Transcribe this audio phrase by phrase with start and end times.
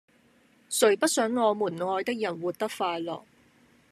[0.79, 3.23] 誰不想我們愛的人活得快樂